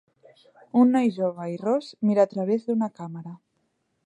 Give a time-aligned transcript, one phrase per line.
[0.83, 3.39] Un noi jove i ros mira a través d'una càmera.